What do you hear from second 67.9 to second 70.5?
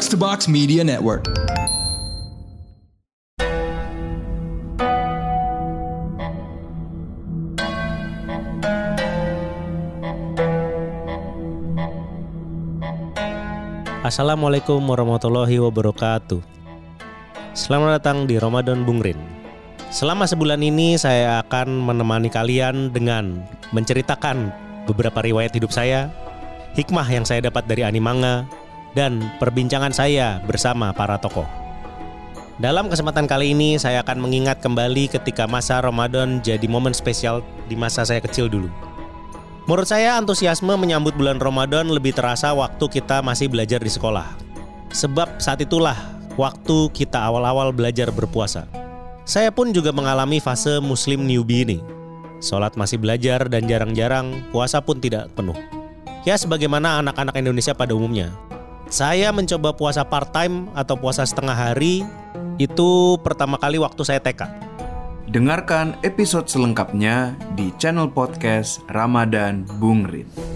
podcast Ramadan Bung Rin.